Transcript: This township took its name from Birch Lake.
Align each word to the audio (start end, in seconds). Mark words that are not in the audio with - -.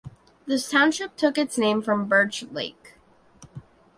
This 0.47 0.67
township 0.67 1.15
took 1.15 1.37
its 1.37 1.59
name 1.59 1.83
from 1.83 2.07
Birch 2.07 2.41
Lake. 2.51 2.95